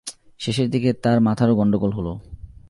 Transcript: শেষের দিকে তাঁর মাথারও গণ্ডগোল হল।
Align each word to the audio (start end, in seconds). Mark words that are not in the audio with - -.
শেষের 0.39 0.67
দিকে 0.69 0.89
তাঁর 0.93 1.17
মাথারও 1.19 1.53
গণ্ডগোল 1.55 1.91
হল। 1.91 2.07